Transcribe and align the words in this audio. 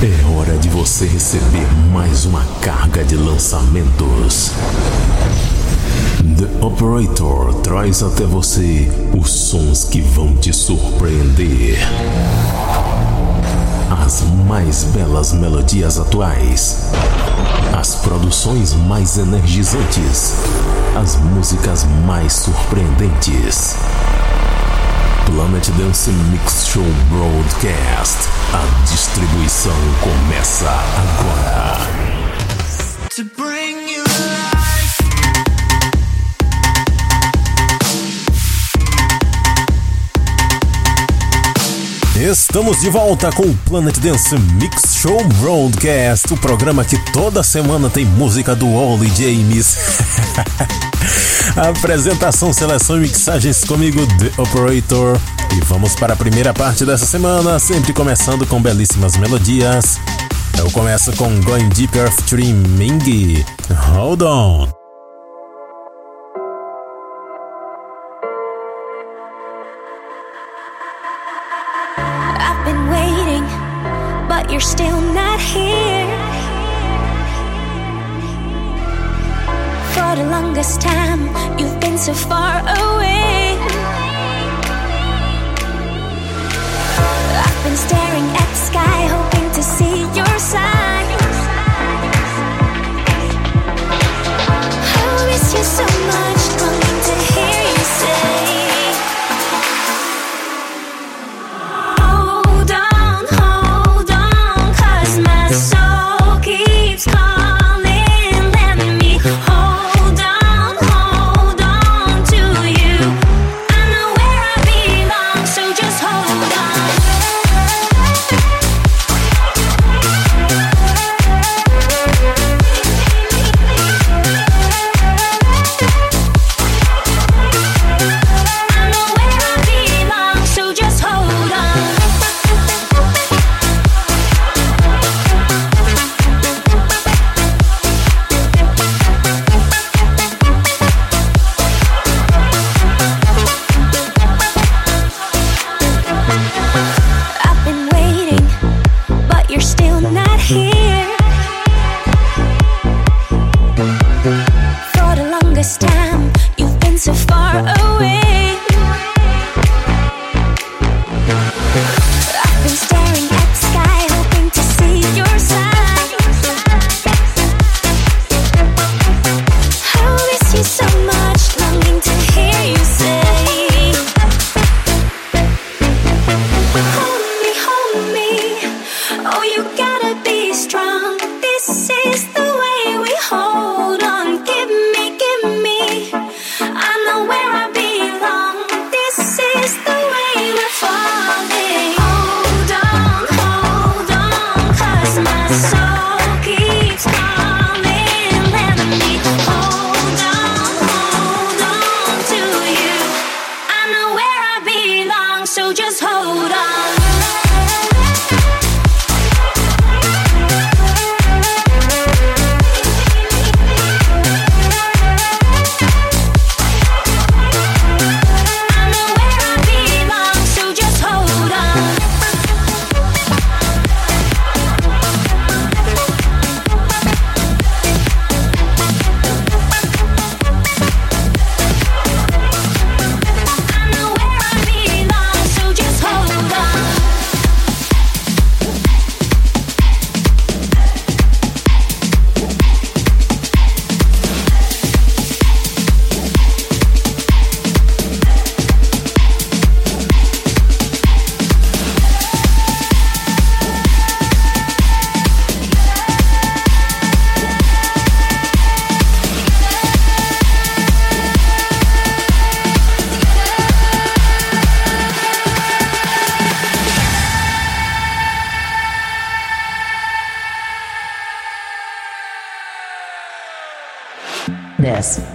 É 0.00 0.38
hora 0.38 0.56
de 0.58 0.68
você 0.68 1.06
receber 1.06 1.66
mais 1.92 2.24
uma 2.24 2.44
carga 2.60 3.02
de 3.02 3.16
lançamentos. 3.16 4.52
The 6.38 6.64
Operator 6.64 7.52
traz 7.62 8.00
até 8.04 8.24
você 8.24 8.88
os 9.12 9.28
sons 9.28 9.82
que 9.82 10.00
vão 10.00 10.36
te 10.36 10.52
surpreender. 10.52 11.78
As 13.90 14.22
mais 14.46 14.84
belas 14.84 15.32
melodias 15.32 15.98
atuais. 15.98 16.92
As 17.76 17.96
produções 17.96 18.74
mais 18.74 19.18
energizantes. 19.18 20.34
As 20.96 21.16
músicas 21.16 21.84
mais 22.06 22.34
surpreendentes. 22.34 23.74
Planet 25.30 25.70
Dance 25.76 26.10
Mix 26.30 26.66
Show 26.68 26.82
Broadcast. 27.10 28.28
A 28.54 28.84
distribuição 28.90 29.76
começa 30.00 30.70
agora. 30.70 31.58
Estamos 42.20 42.80
de 42.80 42.90
volta 42.90 43.30
com 43.30 43.44
o 43.44 43.56
Planet 43.58 43.96
Dance 43.98 44.36
Mix 44.36 44.96
Show 44.96 45.22
Broadcast, 45.40 46.34
o 46.34 46.36
programa 46.36 46.84
que 46.84 46.98
toda 47.12 47.44
semana 47.44 47.88
tem 47.88 48.04
música 48.04 48.56
do 48.56 48.68
Oli 48.74 49.06
James. 49.10 49.78
Apresentação, 51.54 52.52
seleção 52.52 52.96
e 52.96 53.00
mixagens 53.02 53.62
comigo, 53.62 54.04
The 54.18 54.42
Operator. 54.42 55.16
E 55.56 55.60
vamos 55.66 55.94
para 55.94 56.14
a 56.14 56.16
primeira 56.16 56.52
parte 56.52 56.84
dessa 56.84 57.06
semana, 57.06 57.56
sempre 57.60 57.92
começando 57.92 58.44
com 58.48 58.60
belíssimas 58.60 59.16
melodias. 59.16 60.00
Eu 60.58 60.68
começo 60.72 61.12
com 61.12 61.40
Going 61.42 61.68
Deeper 61.68 62.10
featuring 62.10 62.54
Ming. 62.54 63.44
Hold 63.92 64.22
on. 64.22 64.77
You're 74.58 74.66
still 74.66 75.00
not 75.14 75.38
here. 75.38 76.08
For 79.94 80.16
the 80.16 80.26
longest 80.28 80.80
time, 80.80 81.22
you've 81.56 81.78
been 81.78 81.96
so 81.96 82.12
far 82.12 82.58
away. 82.58 83.56
I've 87.46 87.60
been 87.62 87.76
staring 87.76 88.28
at 88.42 88.48
the 88.54 88.60
sky, 88.70 88.98
hoping 89.14 89.48
to 89.52 89.62
see 89.62 89.96
your 90.18 90.38
signs. 90.52 91.38
I 94.98 95.26
miss 95.30 95.54
you 95.54 95.62
so 95.78 95.86
much, 96.10 96.37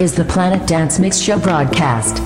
is 0.04 0.14
the 0.14 0.24
Planet 0.26 0.68
Dance 0.68 0.98
Mix 0.98 1.18
Show 1.18 1.38
broadcast. 1.38 2.20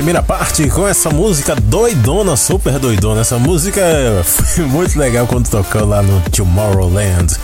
Primeira 0.00 0.22
parte 0.22 0.66
com 0.70 0.88
essa 0.88 1.10
música 1.10 1.54
doidona, 1.54 2.34
super 2.34 2.78
doidona. 2.78 3.20
Essa 3.20 3.38
música 3.38 3.82
foi 4.24 4.64
muito 4.64 4.98
legal 4.98 5.26
quando 5.26 5.50
tocou 5.50 5.84
lá 5.84 6.00
no 6.00 6.22
Tomorrowland. 6.30 7.36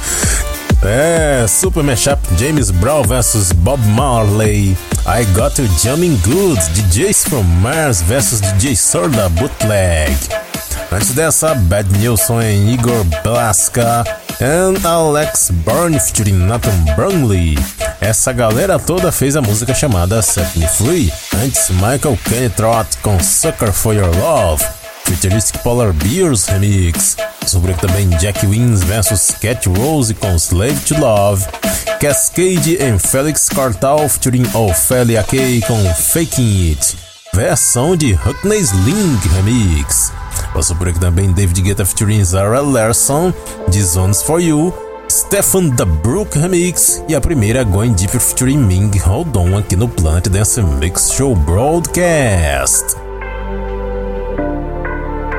É, 0.83 1.45
Super 1.47 1.83
Mashup 1.83 2.19
James 2.39 2.71
Brown 2.71 3.03
vs 3.03 3.53
Bob 3.53 3.87
Marley. 3.89 4.75
I 5.07 5.25
Got 5.35 5.61
You 5.61 5.69
Jamming 5.83 6.19
Good, 6.25 6.59
DJs 6.73 7.29
from 7.29 7.43
Mars 7.61 8.01
vs 8.01 8.41
DJ 8.41 8.75
Sorda 8.75 9.29
Bootleg. 9.29 10.17
Antes 10.91 11.11
dessa, 11.11 11.55
Bad 11.55 11.93
Nilsson 11.99 12.41
em 12.41 12.73
Igor 12.73 13.05
Blaska 13.23 14.03
and 14.41 14.83
Alex 14.83 15.51
Byrne 15.51 16.01
featuring 16.01 16.47
Nathan 16.47 16.95
Brumley. 16.97 17.59
Essa 18.07 18.33
galera 18.33 18.79
toda 18.79 19.11
fez 19.11 19.35
a 19.35 19.43
música 19.43 19.75
chamada 19.75 20.23
Set 20.23 20.57
Me 20.57 20.69
Free. 20.69 21.13
Antes, 21.43 21.71
Michael 21.71 22.17
Kennetrott 22.25 22.99
com 22.99 23.19
Sucker 23.19 23.73
For 23.73 23.97
Your 23.97 24.17
Love. 24.19 24.65
Futuristic 25.03 25.61
Polar 25.61 25.93
Bears 25.93 26.47
Remix. 26.47 27.17
Sobre 27.49 27.75
também 27.75 28.09
Jack 28.11 28.47
Wins 28.47 28.85
vs 28.85 29.35
Cat 29.43 29.69
Rose 29.69 30.15
com 30.15 30.37
Slave 30.37 30.79
to 30.87 31.01
Love. 31.01 31.47
Cascade 32.01 32.77
em 32.81 32.97
Felix 32.97 33.49
Cartal 33.49 34.09
featuring 34.09 34.47
Ophelia 34.55 35.25
K 35.25 35.61
com 35.67 35.95
Faking 35.97 36.71
It. 36.71 36.97
Versão 37.35 37.97
de 37.97 38.13
Huckney's 38.13 38.71
Link 38.71 39.29
Remix. 39.31 40.13
Passou 40.55 40.77
por 40.77 40.89
aqui 40.89 41.01
também 41.01 41.33
David 41.33 41.61
Guetta 41.61 41.85
featuring 41.85 42.23
Zara 42.23 42.61
Larson 42.61 43.35
de 43.69 43.83
Zones 43.83 44.23
For 44.23 44.41
You. 44.41 44.86
Stefan 45.17 45.69
da 45.69 45.87
Brook 45.87 46.39
Remix 46.39 47.03
e 47.09 47.15
a 47.15 47.21
primeira 47.23 47.65
Going 47.65 47.95
Deeper 47.95 48.21
featuring 48.21 48.59
Ming 48.59 48.99
Hold 48.99 49.35
On 49.35 49.57
aqui 49.57 49.75
no 49.75 49.89
Planet 49.89 50.29
Dance 50.29 50.61
Mix 50.61 51.11
Show 51.11 51.35
Broadcast. 51.35 52.95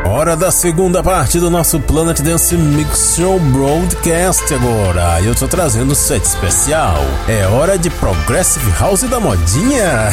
Hora 0.03 0.35
da 0.35 0.49
segunda 0.49 1.03
parte 1.03 1.39
do 1.39 1.51
nosso 1.51 1.79
Planet 1.79 2.19
Dance 2.21 2.55
Mix 2.55 3.17
Show 3.17 3.39
Broadcast 3.39 4.51
agora. 4.51 5.21
Eu 5.21 5.35
tô 5.35 5.47
trazendo 5.47 5.91
um 5.91 5.95
set 5.95 6.23
especial. 6.23 6.97
É 7.27 7.45
hora 7.45 7.77
de 7.77 7.91
Progressive 7.91 8.71
House 8.79 9.03
da 9.03 9.19
modinha. 9.19 10.09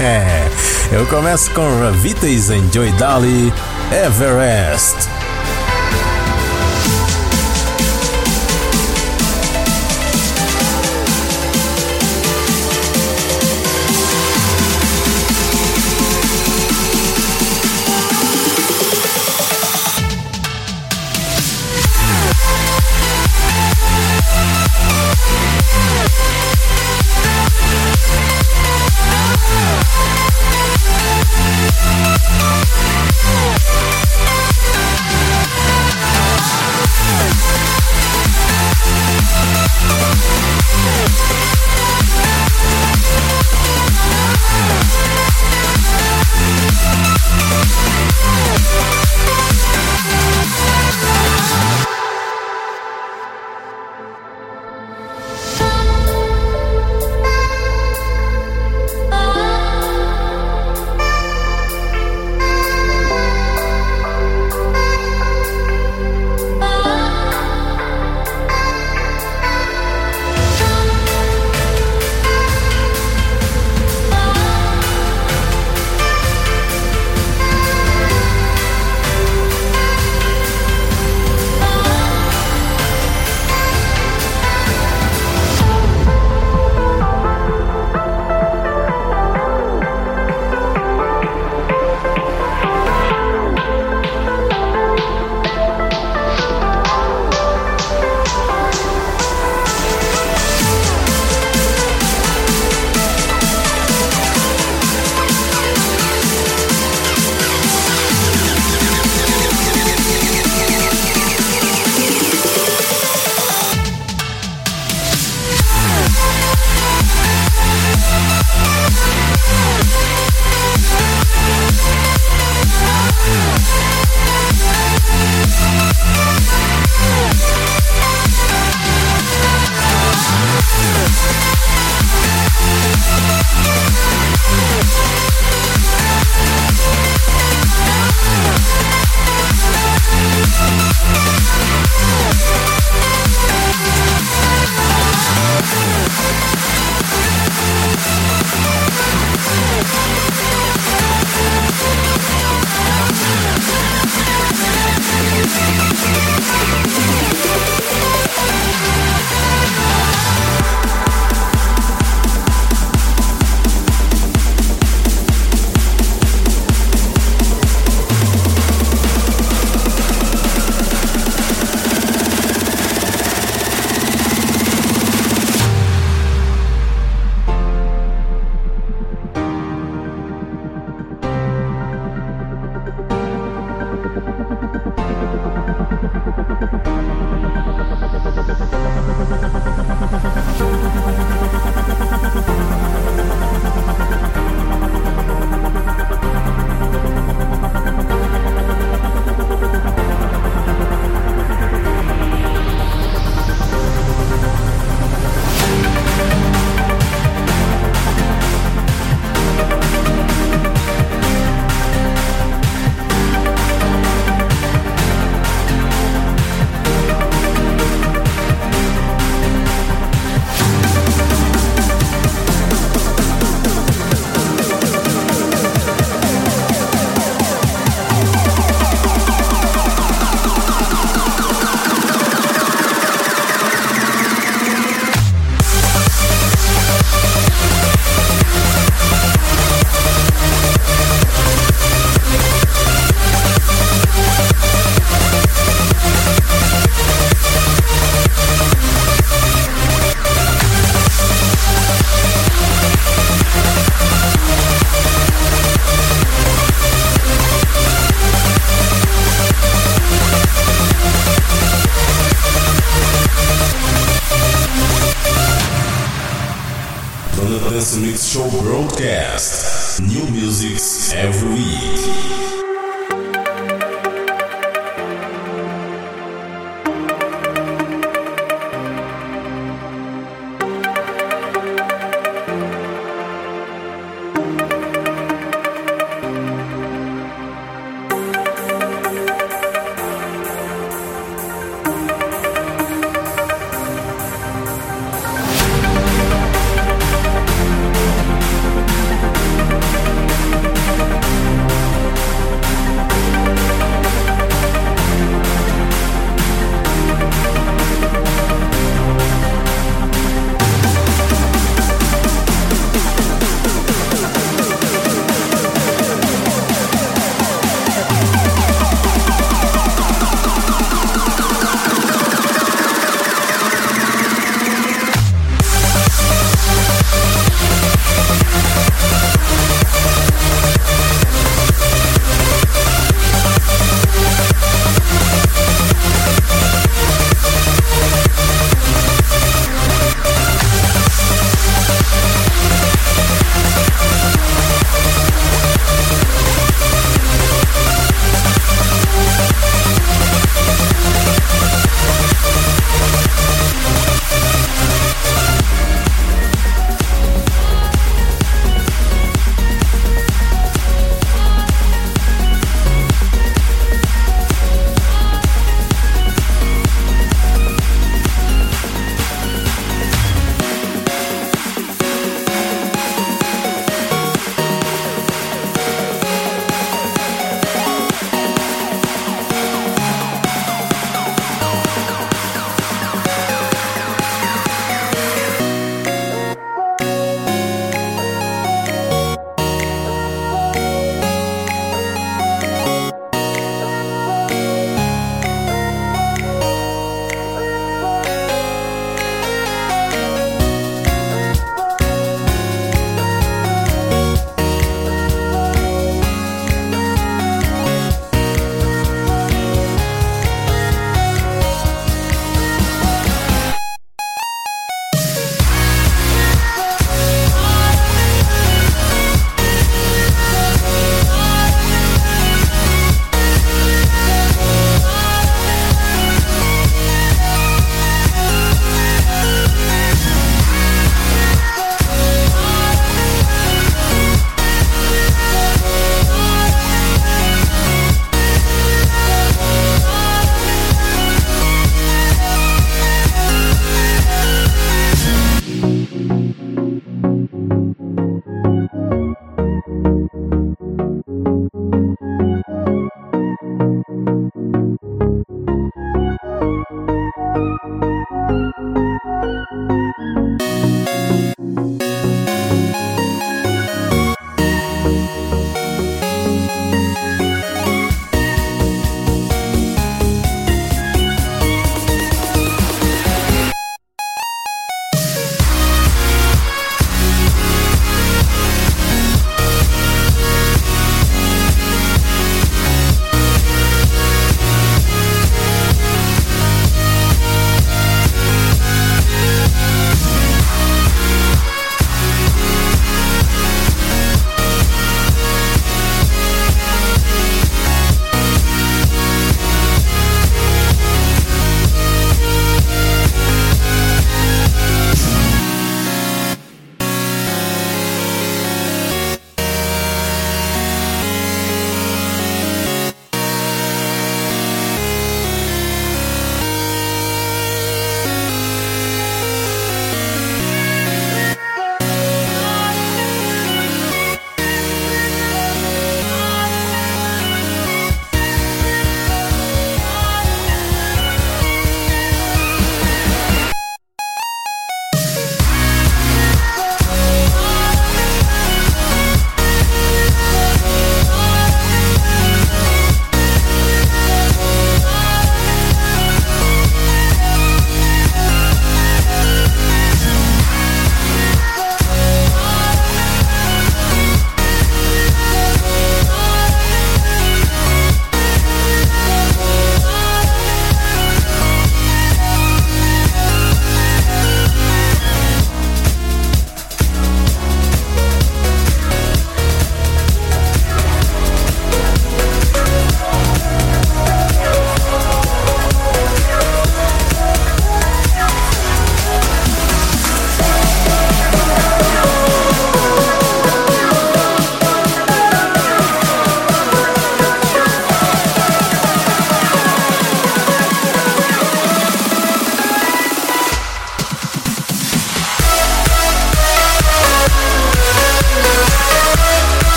Eu 0.90 1.06
começo 1.08 1.50
com 1.50 1.78
Ravitas 1.78 2.48
em 2.48 2.72
Joy 2.72 2.90
Dali, 2.92 3.52
Everest. 3.92 5.17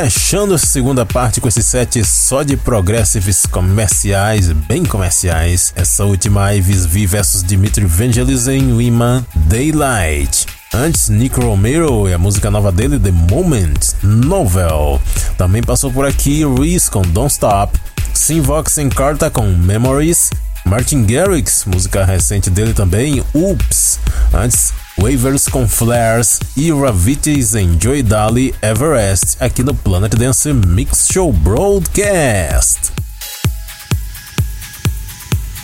Fechando 0.00 0.54
essa 0.54 0.64
segunda 0.64 1.04
parte 1.04 1.42
com 1.42 1.48
esse 1.48 1.62
set 1.62 2.02
só 2.06 2.42
de 2.42 2.56
progressives 2.56 3.44
comerciais, 3.44 4.50
bem 4.50 4.82
comerciais. 4.82 5.74
Essa 5.76 6.06
última 6.06 6.54
Ives 6.54 6.86
V 6.86 7.06
versus 7.06 7.42
Dimitri 7.42 7.84
Vangelis 7.84 8.48
em 8.48 8.74
Wiman 8.74 9.26
Daylight. 9.34 10.46
Antes, 10.72 11.10
Nick 11.10 11.38
Romero 11.38 12.08
e 12.08 12.14
a 12.14 12.18
música 12.18 12.50
nova 12.50 12.72
dele, 12.72 12.98
The 12.98 13.10
Moment, 13.10 13.78
Novel. 14.02 14.98
Também 15.36 15.62
passou 15.62 15.92
por 15.92 16.06
aqui 16.06 16.46
Reese 16.46 16.90
com 16.90 17.02
Don't 17.02 17.30
Stop, 17.30 17.78
Sinvox 18.14 18.78
em 18.78 18.88
Carta 18.88 19.28
com 19.28 19.52
Memories, 19.52 20.30
Martin 20.64 21.04
Garrix, 21.04 21.66
música 21.66 22.06
recente 22.06 22.48
dele 22.48 22.72
também, 22.72 23.22
Oops. 23.34 24.00
Antes, 24.32 24.72
Waivers 25.00 25.48
com 25.48 25.66
Flares 25.66 26.40
e 26.54 26.70
Ravites 26.70 27.54
em 27.54 27.78
Joy 27.80 28.02
Dali 28.02 28.54
Everest 28.60 29.36
aqui 29.40 29.62
no 29.62 29.74
Planet 29.74 30.14
Dance 30.14 30.52
Mix 30.52 31.08
Show 31.10 31.32
Broadcast. 31.32 32.92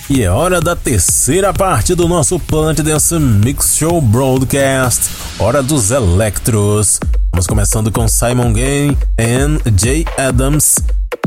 E 0.09 0.23
é 0.23 0.31
hora 0.31 0.61
da 0.61 0.75
terceira 0.75 1.53
parte 1.53 1.95
do 1.95 2.09
nosso 2.09 2.39
Planet 2.39 2.81
Dance 2.81 3.19
Mix 3.19 3.77
Show 3.77 4.01
Broadcast, 4.01 5.11
hora 5.39 5.63
dos 5.63 5.91
Electros. 5.91 6.99
Vamos 7.31 7.47
começando 7.47 7.93
com 7.93 8.09
Simon 8.09 8.55
Gain 8.55 8.97
e 9.19 9.85
Jay 9.85 10.07
Adams, 10.17 10.77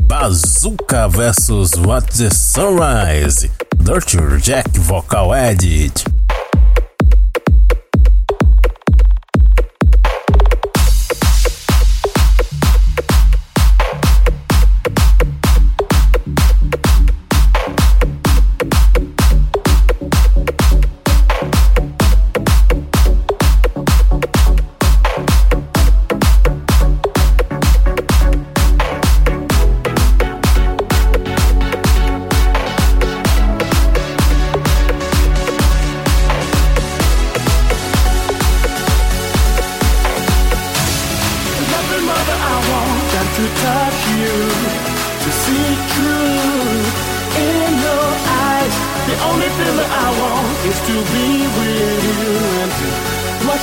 Bazooka 0.01 1.07
vs 1.07 1.73
What 1.85 2.17
the 2.17 2.29
Sunrise, 2.31 3.51
Dirty 3.77 4.17
Jack 4.41 4.79
Vocal 4.79 5.35
Edit. 5.35 6.05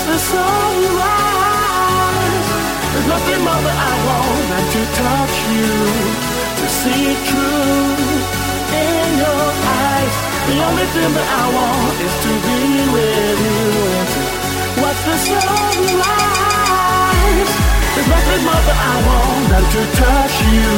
the 0.06 0.18
sunrise. 0.18 1.66
There's 2.92 3.08
nothing 3.10 3.40
more 3.42 3.62
that 3.66 3.78
I 3.90 3.94
want 4.06 4.42
than 4.50 4.64
to 4.74 4.82
touch 5.02 5.36
you, 5.50 5.74
to 6.58 6.66
see 6.78 7.06
true 7.28 7.90
in 8.70 9.08
your 9.18 9.46
eyes. 9.82 10.14
The 10.46 10.56
only 10.62 10.86
thing 10.94 11.10
that 11.10 11.28
I 11.42 11.44
want 11.58 11.96
is 12.06 12.14
to 12.24 12.32
be 12.46 12.60
with 12.94 13.38
you 13.46 13.62
and 13.98 14.08
to 14.14 14.20
watch 14.80 15.00
the 15.10 15.16
sunrise. 15.26 16.46
There's 17.94 18.10
nothing 18.14 18.42
more 18.46 18.62
that 18.68 18.78
I 18.78 18.96
want 19.10 19.42
than 19.50 19.64
to 19.74 19.82
touch 20.02 20.36
you, 20.54 20.70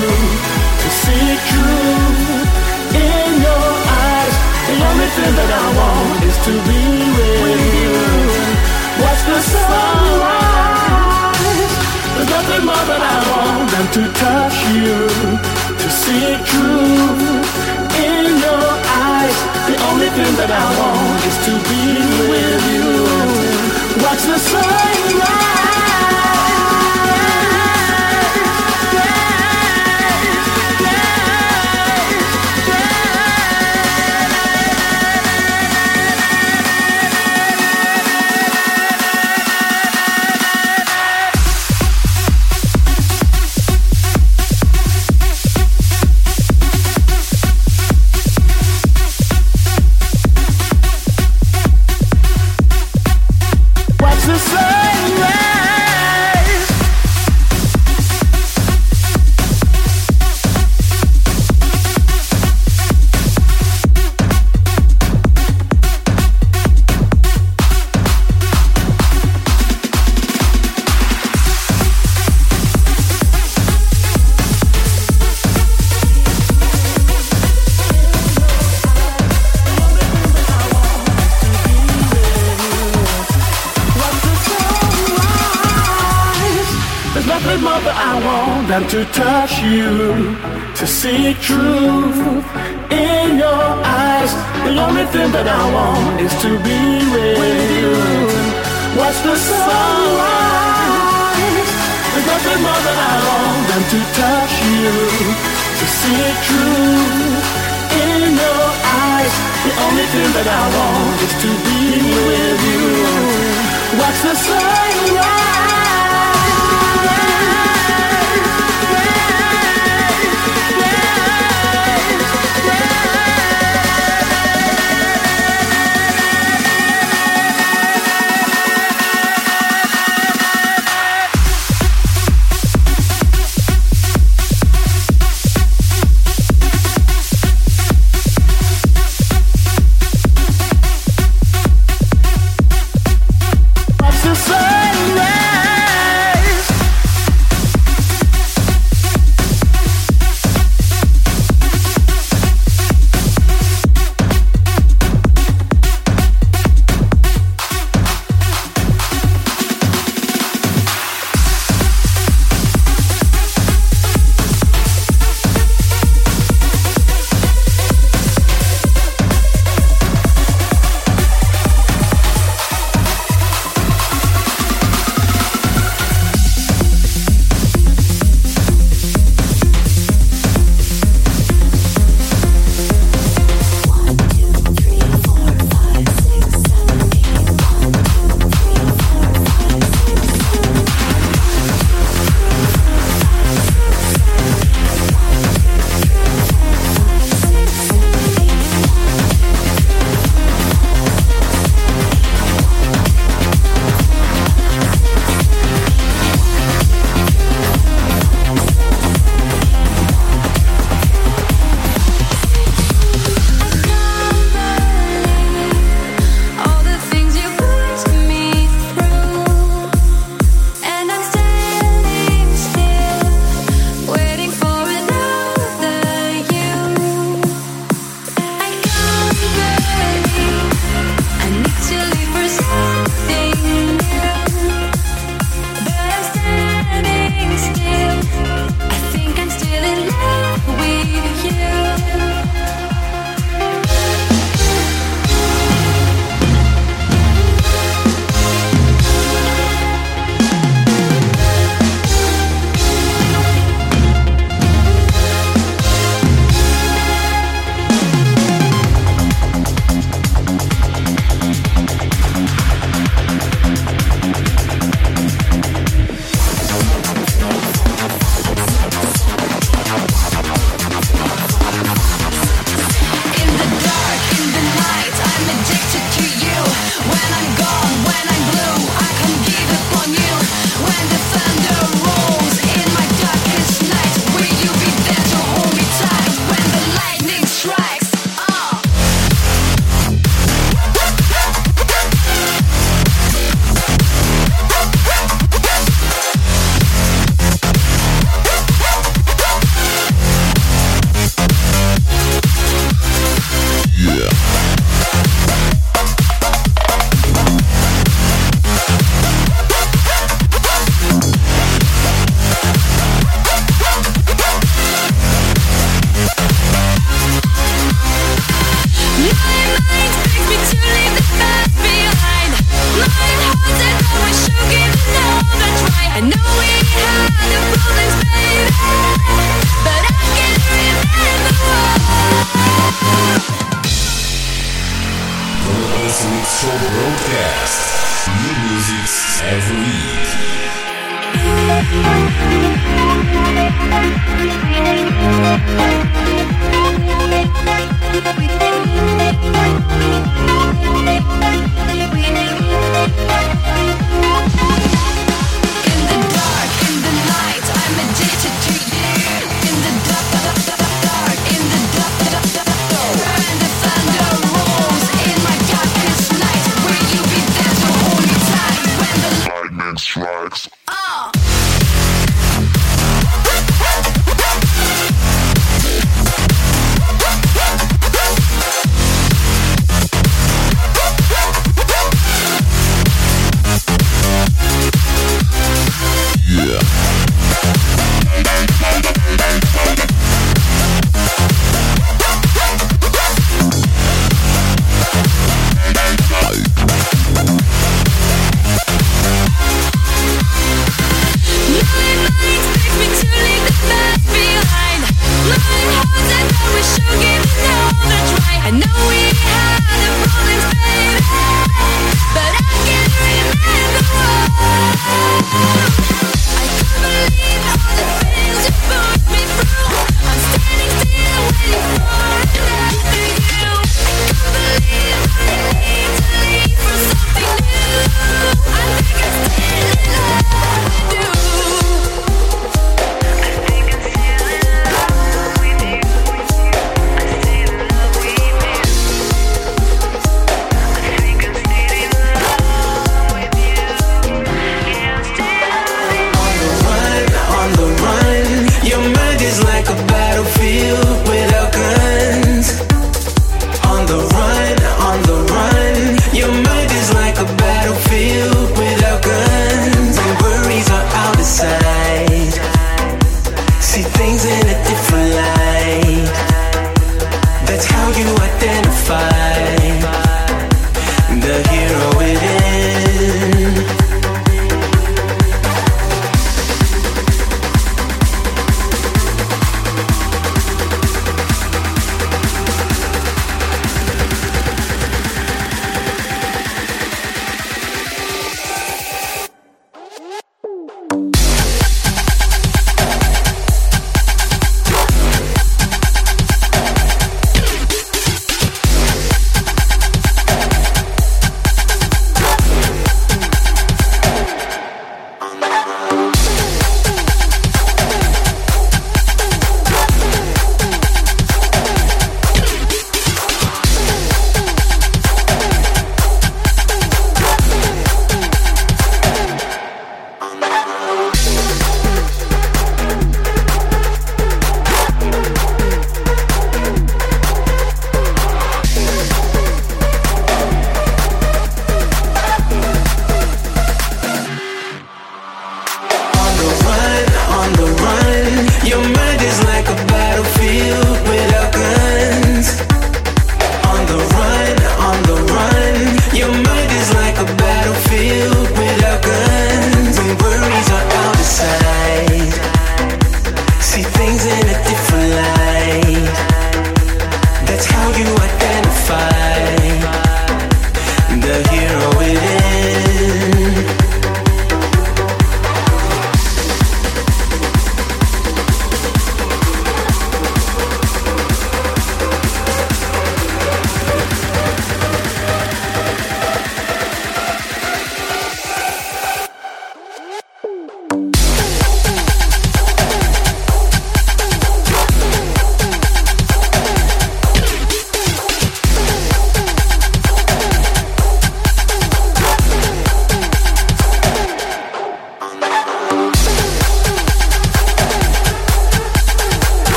to 0.83 0.89
see 1.03 1.29
true 1.53 2.49
in 2.97 3.31
your 3.45 3.69
eyes. 3.93 4.35
The 4.69 4.77
only 4.89 5.09
thing 5.17 5.33
that 5.37 5.51
I 5.53 5.67
want 5.77 6.19
is 6.25 6.37
to 6.49 6.53
be 6.69 6.81
with 7.45 7.61
you. 7.77 8.58
Watch 9.03 9.23
the 9.31 9.39
sunrise? 9.53 10.89
There's 12.15 12.31
nothing 12.37 12.63
more 12.67 12.85
that 12.91 13.03
I 13.15 13.19
want 13.31 13.67
than 13.73 13.87
to 13.97 14.03
touch 14.25 14.59
you, 14.75 14.97
to 15.83 15.89
see 16.01 16.21
it 16.35 16.41
true 16.51 17.19
in 18.07 18.27
your 18.47 18.67
eyes. 19.07 19.39
The 19.71 19.77
only 19.89 20.11
thing 20.17 20.33
that 20.41 20.51
I 20.51 20.67
want 20.79 21.21
is 21.31 21.37
to 21.47 21.55
be 21.71 21.85
with 22.31 22.63
you. 22.75 22.91
Watch 24.05 24.23
the 24.31 24.39
sunrise. 24.39 25.88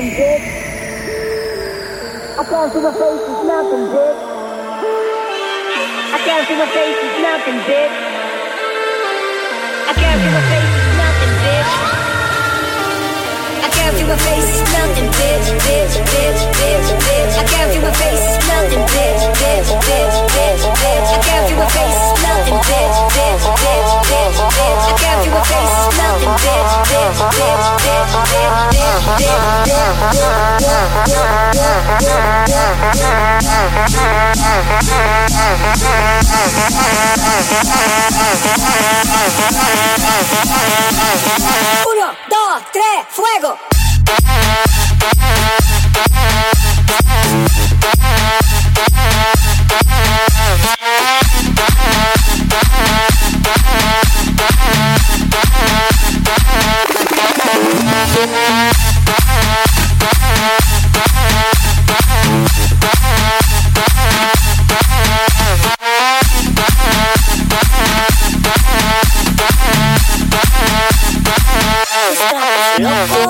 Is 0.00 0.16
bitch. 0.16 0.44
I 2.40 2.44
can't 2.48 2.72
see 2.72 2.80
your 2.80 2.96
face 2.96 3.20
is 3.20 3.40
nothing, 3.44 3.84
bitch. 3.92 4.20
I 6.00 6.18
can't 6.24 6.44
see 6.48 6.56
your 6.56 6.70
face 6.72 7.00
is 7.04 7.16
nothing, 7.20 7.58
bitch. 7.68 7.96
I 9.84 9.92
can't 10.00 10.20
see 10.24 10.32
your 10.32 10.46
face 10.48 10.72
is 10.80 10.88
nothing, 10.96 11.32
bitch. 11.44 11.72
I 13.60 13.68
can't 13.76 13.94
see 13.96 14.06
your 14.08 14.16
face 14.16 14.48
is 14.56 14.64
nothing, 14.72 15.08
bitch, 15.20 15.48
bitch, 15.68 15.94
bitch, 16.08 16.42
bitch, 16.56 16.88
bitch. 17.04 17.34
I 17.36 17.44
can't 17.44 17.68
see 17.72 17.80
your 17.84 17.92
face 18.00 18.24
is 18.24 18.40
nothing, 18.48 18.84
bitch, 18.94 19.22
bitch, 19.36 19.68
bitch, 19.84 20.16
bitch, 20.32 20.64
bitch. 20.80 21.08
I 21.12 21.20
can't 21.28 21.44
see 21.44 21.56
your 21.60 21.70
face 21.76 22.00
is 22.08 22.16
nothing, 22.24 22.60
bitch, 22.64 22.96
bitch, 23.16 23.44
bitch, 23.60 23.90
bitch, 24.08 24.38
bitch. 24.56 24.80
I 24.80 24.94
can't 24.96 25.20
see 25.20 25.28
your 25.28 25.44
face 25.44 25.76
is 25.76 25.88
nothing, 26.00 26.34
bitch, 26.40 26.72
bitch, 26.88 27.20
bitch, 27.36 28.09
Uno, 41.86 42.06
dos, 42.28 42.62
tres, 42.72 43.06
fuego. 43.10 43.58
I 72.82 73.29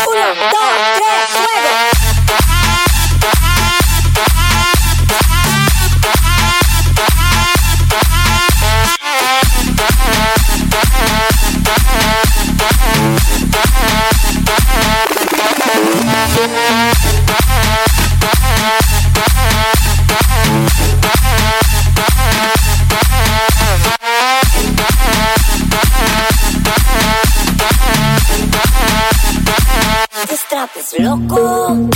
loco. 31.01 31.89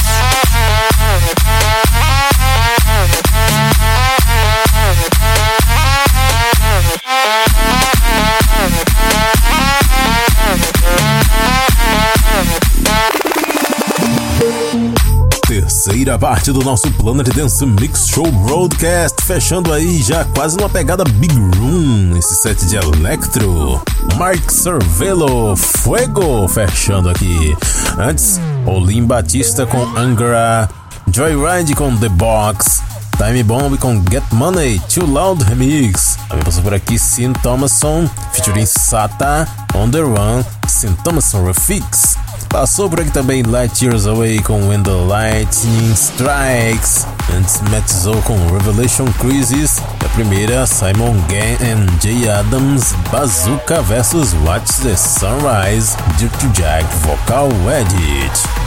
Terceira 15.47 16.17
parte 16.17 16.51
do 16.51 16.63
nosso 16.63 16.89
Planet 16.91 17.27
Dance 17.33 17.65
Mix 17.65 18.07
Show 18.07 18.29
Broadcast, 18.31 19.23
fechando 19.23 19.71
aí 19.71 20.01
já 20.01 20.25
quase 20.25 20.57
numa 20.57 20.69
pegada 20.69 21.03
Big 21.03 21.35
Room, 21.35 22.17
esse 22.17 22.35
set 22.35 22.65
de 22.65 22.75
Electro. 22.75 23.81
Mark 24.17 24.49
Cervelo, 24.49 25.55
Fuego, 25.55 26.47
fechando 26.47 27.09
aqui. 27.09 27.55
Antes, 27.97 28.39
Olim 28.65 29.05
Batista 29.05 29.65
com 29.65 29.81
Angra, 29.97 30.69
Joyride 31.11 31.75
com 31.75 31.95
The 31.95 32.09
Box, 32.09 32.81
Time 33.17 33.43
Bomb 33.43 33.77
com 33.77 34.03
Get 34.11 34.23
Money, 34.31 34.79
Too 34.93 35.05
Loud 35.05 35.43
Remix. 35.43 36.17
Também 36.27 36.43
passou 36.43 36.63
por 36.63 36.73
aqui 36.73 36.99
Sin 36.99 37.33
Thomason, 37.33 38.09
featuring 38.33 38.65
Sata, 38.65 39.47
On 39.73 39.89
The 39.89 40.01
Run, 40.01 40.43
Sin 40.67 40.93
Thomason 41.03 41.45
Refix. 41.45 42.17
Passou 42.49 42.89
por 42.89 43.01
aqui 43.01 43.11
também 43.11 43.43
Light 43.43 43.81
Years 43.81 44.07
Away 44.07 44.39
com 44.39 44.69
When 44.69 44.83
the 44.83 44.91
Lightning 44.91 45.93
Strikes. 45.93 47.05
Antes 47.33 47.61
Matt 47.71 47.89
Zoe 47.91 48.21
com 48.21 48.35
Revelation 48.47 49.05
Crisis. 49.19 49.81
E 50.01 50.05
a 50.05 50.09
primeira, 50.09 50.65
Simon 50.65 51.15
Gann 51.27 51.57
and 51.61 51.87
Jay 52.01 52.29
Adams, 52.29 52.93
Bazooka 53.11 53.81
vs 53.81 54.33
Watch 54.45 54.81
the 54.81 54.95
Sunrise, 54.95 55.95
Dirty 56.17 56.47
Jack 56.53 56.85
Vocal 57.01 57.49
Edit. 57.71 58.65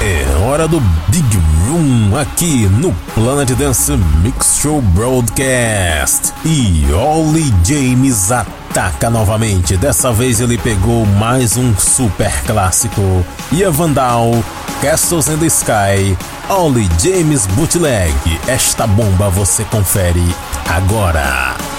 É 0.00 0.26
hora 0.44 0.66
do 0.66 0.80
Big 1.08 1.38
Room 1.64 2.16
aqui 2.18 2.66
no 2.66 2.92
Planet 3.14 3.52
Dance 3.52 3.92
Mix 4.22 4.58
Show 4.60 4.82
Broadcast. 4.82 6.32
E 6.44 6.92
Ollie 6.92 7.54
James 7.64 8.32
ataca 8.32 9.08
novamente. 9.08 9.76
Dessa 9.76 10.10
vez 10.12 10.40
ele 10.40 10.58
pegou 10.58 11.06
mais 11.06 11.56
um 11.56 11.72
super 11.76 12.32
clássico. 12.44 13.24
Ia 13.52 13.70
Vandal, 13.70 14.42
Castles 14.82 15.28
in 15.28 15.38
the 15.38 15.48
Sky, 15.48 16.16
Ollie 16.50 16.88
James 16.98 17.46
Bootleg. 17.54 18.12
Esta 18.48 18.84
bomba 18.84 19.30
você 19.30 19.64
confere 19.64 20.34
agora. 20.68 21.71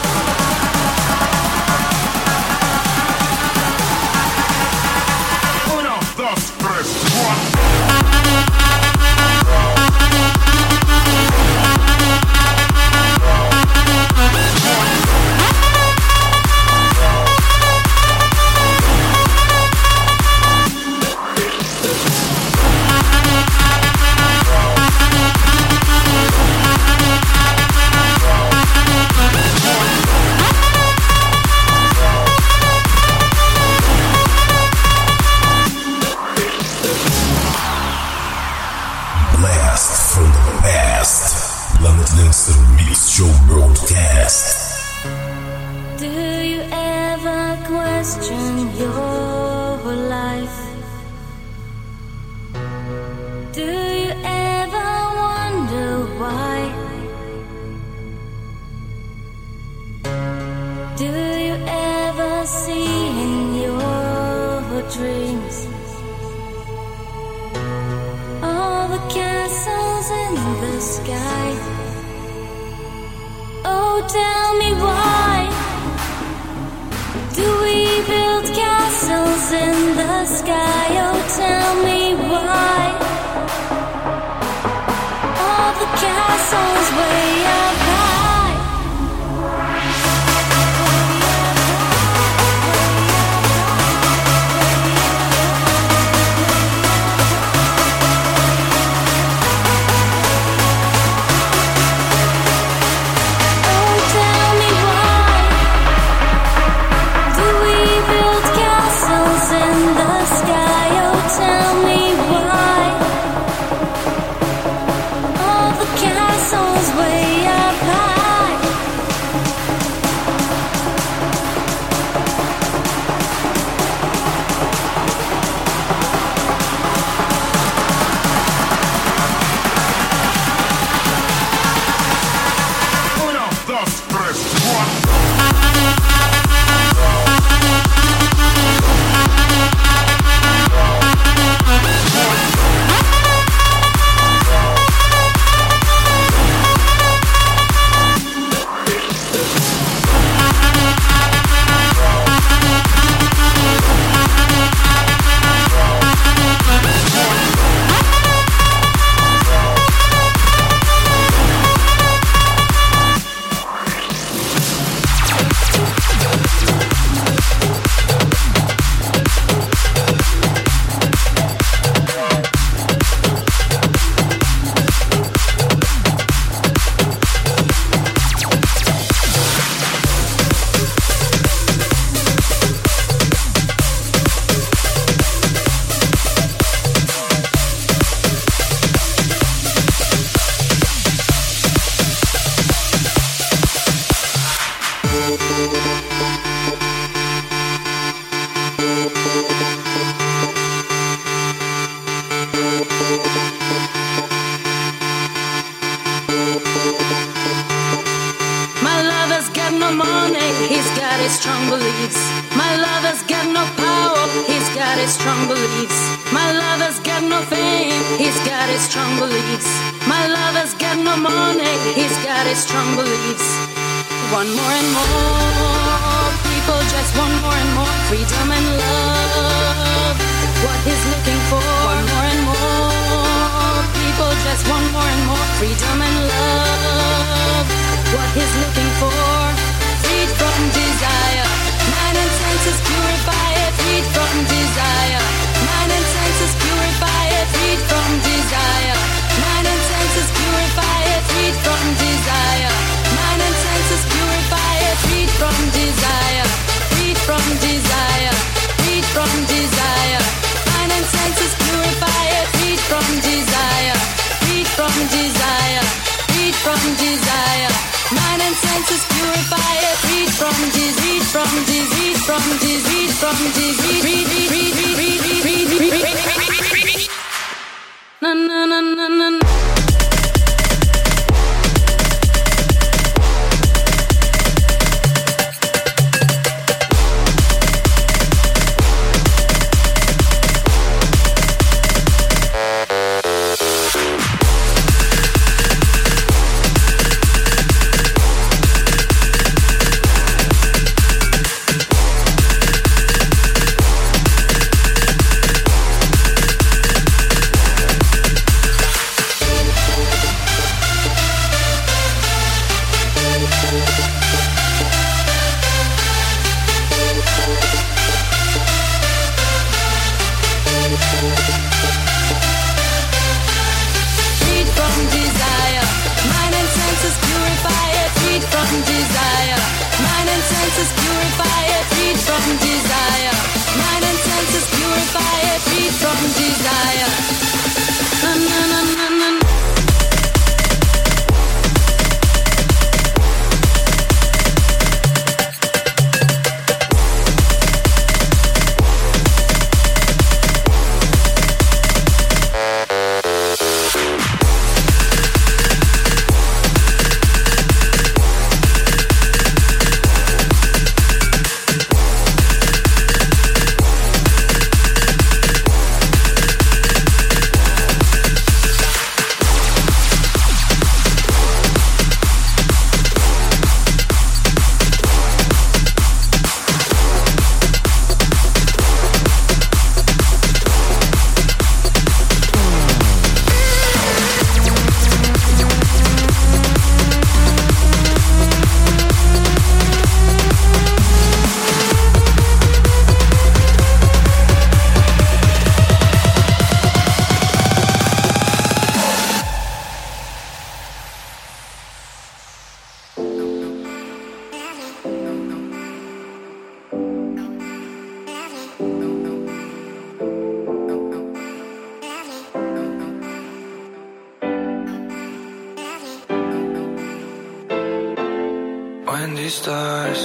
Stars 419.54 420.22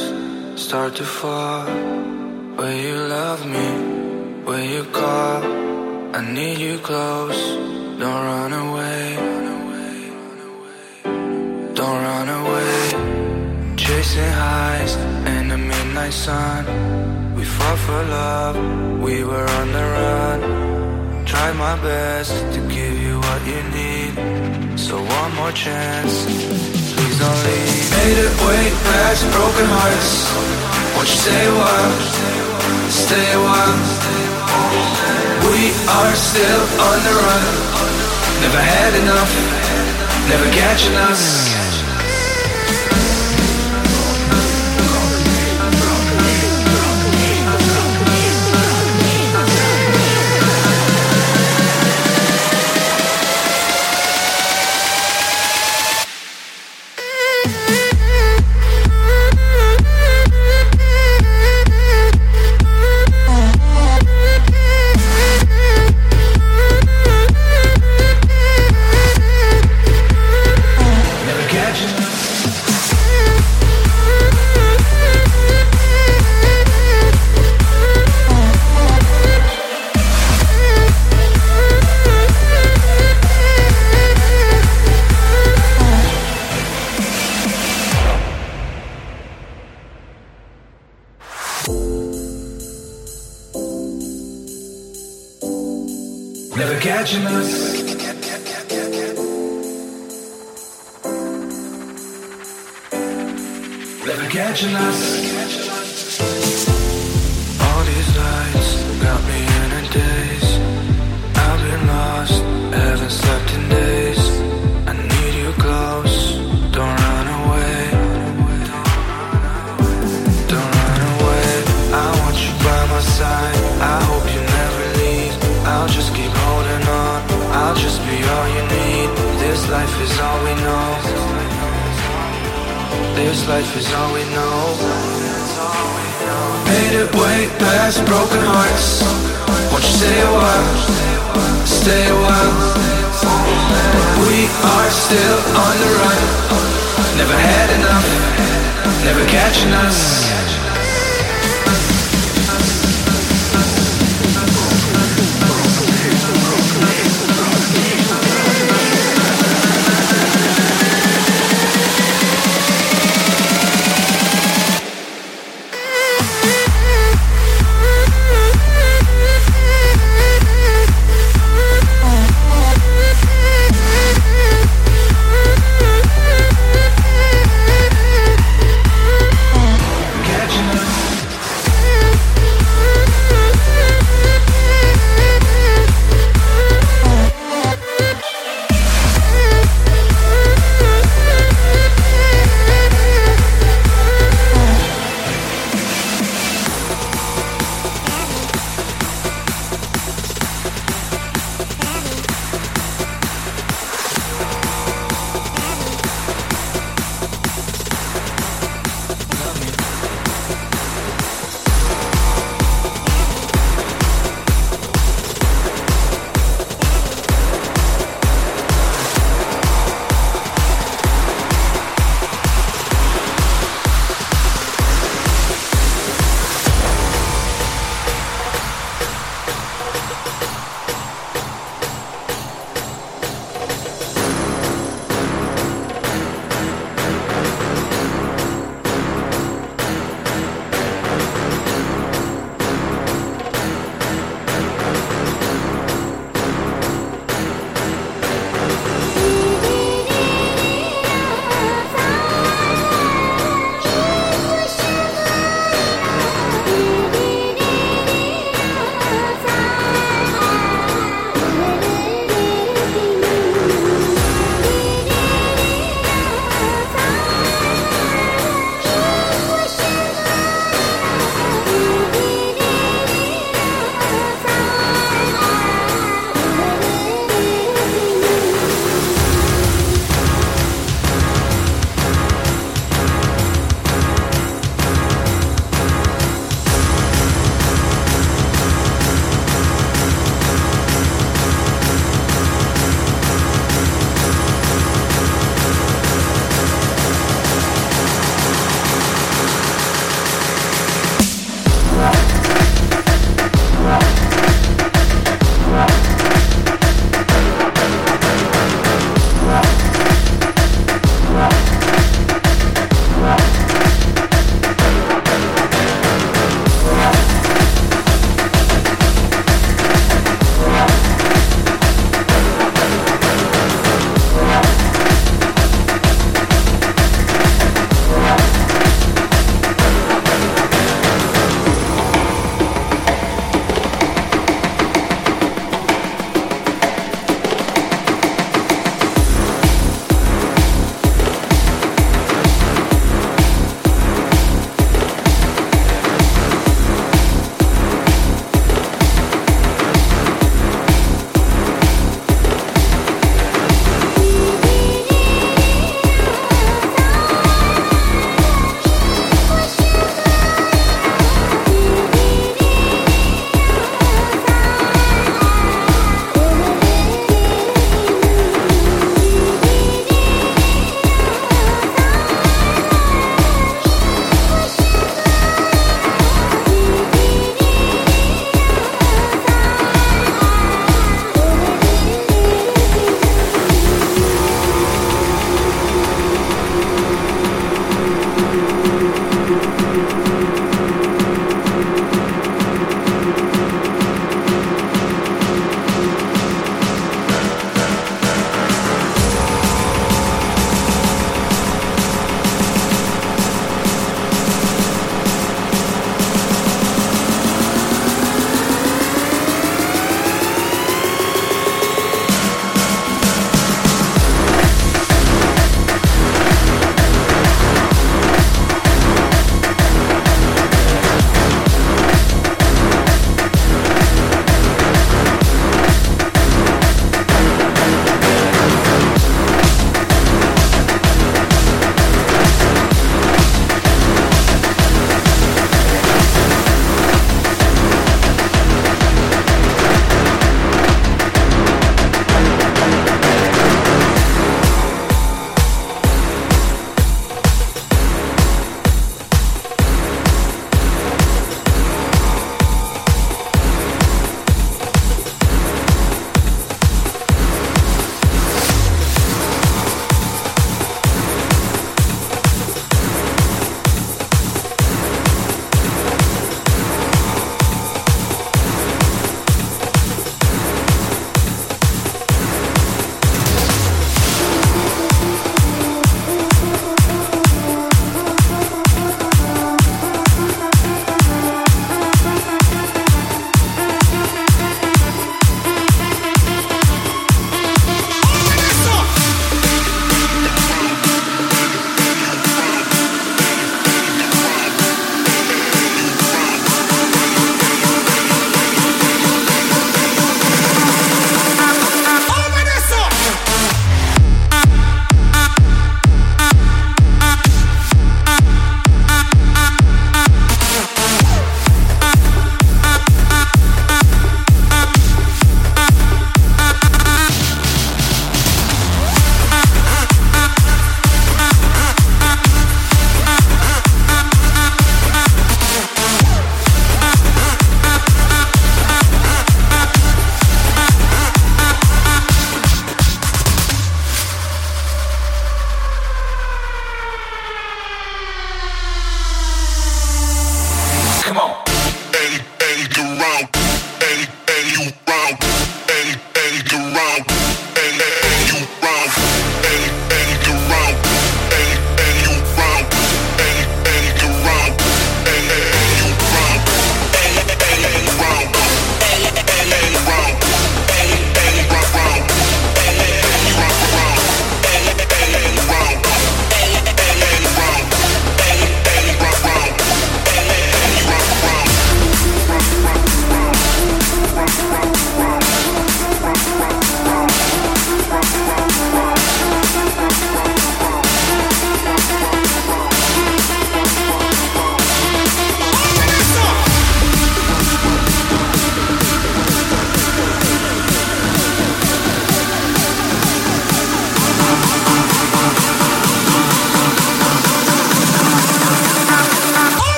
start 0.56 0.96
to 0.96 1.04
fall. 1.04 1.66
Will 2.56 2.78
you 2.86 2.96
love 3.18 3.40
me? 3.46 3.68
Will 4.46 4.66
you 4.74 4.84
call? 4.84 5.42
I 6.18 6.20
need 6.36 6.58
you 6.58 6.78
close. 6.78 7.40
Don't 8.00 8.22
run 8.32 8.52
away. 8.66 9.04
Don't 11.80 12.00
run 12.08 12.28
away. 12.40 13.76
Chasing 13.76 14.32
highs 14.44 14.96
in 15.32 15.48
the 15.52 15.58
midnight 15.58 16.14
sun. 16.26 16.62
We 17.36 17.44
fought 17.44 17.78
for 17.86 18.02
love. 18.20 18.56
We 19.06 19.24
were 19.24 19.48
on 19.60 19.68
the 19.76 19.86
run. 19.98 20.40
Tried 21.26 21.56
my 21.66 21.76
best 21.82 22.32
to 22.54 22.60
give 22.76 22.96
you 23.06 23.14
what 23.26 23.40
you 23.52 23.60
need. 23.78 24.12
So 24.78 24.94
one 25.20 25.32
more 25.36 25.52
chance. 25.52 26.77
Please. 27.18 27.90
Made 27.98 28.18
it 28.18 28.30
way 28.46 28.70
past 28.86 29.26
broken 29.34 29.66
hearts. 29.66 30.30
Won't 30.94 31.08
you 31.10 31.18
stay 31.18 31.46
a 31.46 31.54
while? 31.58 31.92
Stay 32.88 33.32
a 33.34 33.40
while. 33.42 33.74
We 35.50 35.74
are 35.98 36.14
still 36.14 36.62
on 36.78 36.98
the 37.02 37.14
run. 37.18 37.44
Never 38.38 38.62
had 38.62 38.94
enough. 39.02 39.32
Never 40.30 40.46
catching 40.54 40.94
us. 41.10 41.57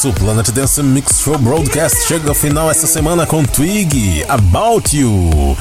Nosso 0.00 0.12
Planet 0.14 0.50
Dance 0.52 0.82
Mix 0.82 1.20
Show 1.20 1.36
Broadcast 1.36 2.06
chega 2.06 2.30
ao 2.30 2.34
final 2.34 2.70
essa 2.70 2.86
semana 2.86 3.26
com 3.26 3.44
Twig, 3.44 4.24
About 4.30 4.96
You. 4.96 5.54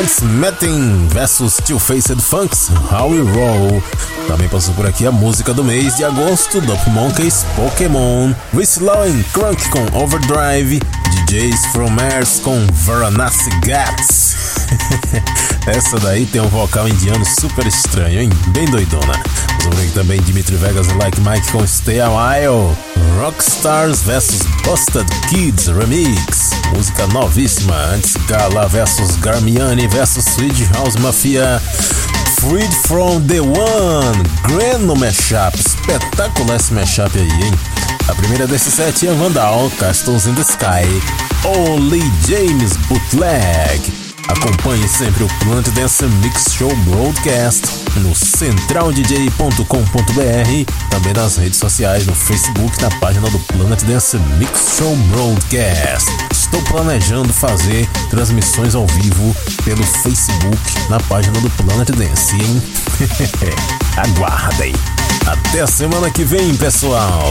Antes, 0.00 0.20
Metin 0.20 1.08
vs 1.08 1.58
Two 1.66 1.78
Faced 1.78 2.18
Funks, 2.22 2.70
How 2.90 3.10
We 3.10 3.20
Roll. 3.20 3.82
Também 4.26 4.48
passou 4.48 4.72
por 4.72 4.86
aqui 4.86 5.06
a 5.06 5.12
música 5.12 5.52
do 5.52 5.62
mês 5.62 5.94
de 5.96 6.04
agosto, 6.04 6.62
Dop 6.62 6.88
Monkeys, 6.88 7.44
Pokémon. 7.54 8.32
Whistler 8.54 9.10
and 9.10 9.22
Crunk 9.34 9.68
com 9.68 9.84
Overdrive. 9.98 10.80
DJs 11.26 11.66
From 11.72 11.90
Mars 11.90 12.40
com 12.42 12.66
Varanasi 12.72 13.50
Gats. 13.60 14.36
Essa 15.66 15.98
daí 16.00 16.24
tem 16.24 16.40
um 16.40 16.48
vocal 16.48 16.88
indiano 16.88 17.26
super 17.26 17.66
estranho, 17.66 18.22
hein? 18.22 18.30
Bem 18.48 18.64
doidona. 18.70 19.22
Vamos 19.64 19.92
também 19.92 20.20
Dimitri 20.22 20.56
Vegas 20.56 20.88
Like 20.94 21.20
Mike 21.20 21.52
com 21.52 21.66
Stay 21.66 22.00
a 22.00 22.08
While. 22.08 22.74
Rockstars 23.18 24.02
vs 24.02 24.42
Busted 24.64 25.06
Kids 25.28 25.68
Remix. 25.68 26.50
Música 26.74 27.06
novíssima. 27.08 27.74
Antes 27.94 28.16
Gala 28.26 28.66
vs 28.68 29.16
Garmiani 29.16 29.86
vs 29.88 30.24
Swedish 30.24 30.68
House 30.76 30.98
Mafia. 30.98 31.60
Freed 32.40 32.72
from 32.86 33.26
the 33.26 33.40
One. 33.40 34.22
Grano 34.42 34.94
Mashup. 34.94 35.54
Espetacular 35.56 36.56
esse 36.56 36.72
mashup 36.72 37.16
aí, 37.18 37.28
hein? 37.28 37.52
A 38.08 38.14
primeira 38.14 38.46
desse 38.46 38.70
set 38.70 39.06
é 39.06 39.12
Vandal, 39.12 39.70
Castles 39.78 40.26
in 40.26 40.34
the 40.34 40.42
Sky. 40.42 40.86
Only 41.44 42.02
James 42.26 42.76
Bootleg. 42.88 43.80
Acompanhe 44.28 44.88
sempre 44.88 45.24
o 45.24 45.28
Planet 45.40 45.68
Dance 45.70 46.04
Mix 46.04 46.52
Show 46.52 46.74
Broadcast 46.86 47.81
no 48.00 48.14
centraldj.com.br, 48.14 50.90
também 50.90 51.12
nas 51.12 51.36
redes 51.36 51.58
sociais, 51.58 52.06
no 52.06 52.14
Facebook, 52.14 52.80
na 52.80 52.90
página 52.98 53.28
do 53.30 53.38
Planet 53.40 53.82
Dance 53.84 54.18
Mix 54.38 54.76
Show 54.78 54.96
Broadcast. 55.10 56.08
Estou 56.30 56.62
planejando 56.62 57.32
fazer 57.32 57.88
transmissões 58.10 58.74
ao 58.74 58.86
vivo 58.86 59.36
pelo 59.64 59.82
Facebook 59.82 60.88
na 60.88 60.98
página 61.00 61.38
do 61.40 61.50
Planet 61.50 61.90
Dance, 61.90 62.34
hein? 62.34 62.62
Aguardem! 63.96 64.74
Até 65.26 65.60
a 65.60 65.66
semana 65.66 66.10
que 66.10 66.24
vem, 66.24 66.56
pessoal! 66.56 67.30